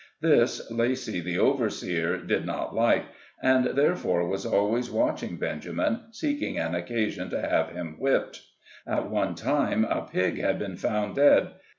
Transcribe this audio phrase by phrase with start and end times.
[0.19, 3.05] This, Lacy the overseer, did not like,
[3.39, 8.41] and therefore was always watching Benjamin, seek ing an occasion to have him whipped.
[8.87, 11.49] At one time, a pig had been found dead.